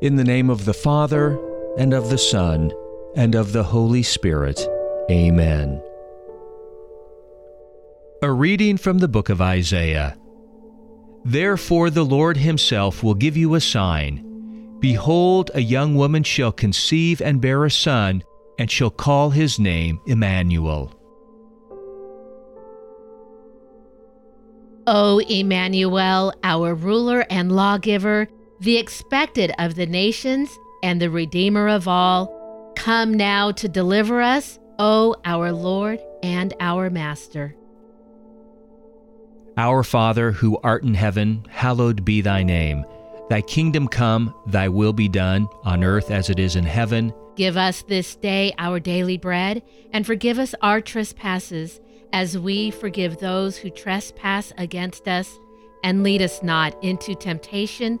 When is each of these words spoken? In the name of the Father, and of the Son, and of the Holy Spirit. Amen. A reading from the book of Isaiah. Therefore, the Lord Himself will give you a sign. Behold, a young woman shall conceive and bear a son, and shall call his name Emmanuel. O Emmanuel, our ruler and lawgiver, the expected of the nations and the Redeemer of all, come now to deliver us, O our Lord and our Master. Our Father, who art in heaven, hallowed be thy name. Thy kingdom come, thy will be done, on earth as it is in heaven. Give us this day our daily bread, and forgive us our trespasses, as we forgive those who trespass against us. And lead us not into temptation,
In 0.00 0.16
the 0.16 0.24
name 0.24 0.48
of 0.48 0.64
the 0.64 0.72
Father, 0.72 1.38
and 1.76 1.92
of 1.92 2.08
the 2.08 2.16
Son, 2.16 2.72
and 3.16 3.34
of 3.34 3.52
the 3.52 3.62
Holy 3.62 4.02
Spirit. 4.02 4.66
Amen. 5.10 5.82
A 8.22 8.32
reading 8.32 8.78
from 8.78 8.96
the 8.96 9.08
book 9.08 9.28
of 9.28 9.42
Isaiah. 9.42 10.16
Therefore, 11.22 11.90
the 11.90 12.02
Lord 12.02 12.38
Himself 12.38 13.02
will 13.02 13.14
give 13.14 13.36
you 13.36 13.54
a 13.54 13.60
sign. 13.60 14.78
Behold, 14.80 15.50
a 15.52 15.60
young 15.60 15.94
woman 15.94 16.22
shall 16.22 16.50
conceive 16.50 17.20
and 17.20 17.42
bear 17.42 17.66
a 17.66 17.70
son, 17.70 18.24
and 18.58 18.70
shall 18.70 18.90
call 18.90 19.28
his 19.28 19.58
name 19.58 20.00
Emmanuel. 20.06 20.98
O 24.86 25.18
Emmanuel, 25.18 26.32
our 26.42 26.74
ruler 26.74 27.26
and 27.28 27.52
lawgiver, 27.52 28.28
the 28.60 28.76
expected 28.76 29.52
of 29.58 29.74
the 29.74 29.86
nations 29.86 30.58
and 30.82 31.00
the 31.00 31.10
Redeemer 31.10 31.68
of 31.68 31.88
all, 31.88 32.72
come 32.76 33.14
now 33.14 33.50
to 33.52 33.68
deliver 33.68 34.20
us, 34.20 34.58
O 34.78 35.16
our 35.24 35.52
Lord 35.52 35.98
and 36.22 36.54
our 36.60 36.90
Master. 36.90 37.54
Our 39.56 39.82
Father, 39.82 40.32
who 40.32 40.58
art 40.62 40.84
in 40.84 40.94
heaven, 40.94 41.44
hallowed 41.50 42.04
be 42.04 42.20
thy 42.20 42.42
name. 42.42 42.84
Thy 43.28 43.40
kingdom 43.42 43.88
come, 43.88 44.34
thy 44.46 44.68
will 44.68 44.92
be 44.92 45.08
done, 45.08 45.48
on 45.64 45.84
earth 45.84 46.10
as 46.10 46.30
it 46.30 46.38
is 46.38 46.56
in 46.56 46.64
heaven. 46.64 47.12
Give 47.36 47.56
us 47.56 47.82
this 47.82 48.16
day 48.16 48.52
our 48.58 48.80
daily 48.80 49.16
bread, 49.16 49.62
and 49.92 50.06
forgive 50.06 50.38
us 50.38 50.54
our 50.62 50.80
trespasses, 50.80 51.80
as 52.12 52.36
we 52.36 52.70
forgive 52.70 53.18
those 53.18 53.56
who 53.56 53.70
trespass 53.70 54.52
against 54.58 55.08
us. 55.08 55.38
And 55.82 56.02
lead 56.02 56.22
us 56.22 56.42
not 56.42 56.82
into 56.82 57.14
temptation, 57.14 58.00